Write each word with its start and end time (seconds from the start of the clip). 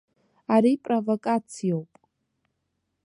Ари 0.55 0.71
провокациоуп! 0.85 1.91